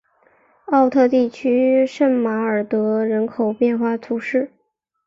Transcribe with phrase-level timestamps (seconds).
[0.65, 4.51] 奥特地区圣马尔德人口变化图示